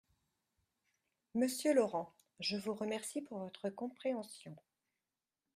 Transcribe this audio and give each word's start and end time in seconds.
Monsieur 1.35 1.75
Laurent, 1.75 2.11
je 2.39 2.57
vous 2.57 2.73
remercie 2.73 3.21
pour 3.21 3.37
votre 3.37 3.69
compréhension. 3.69 4.55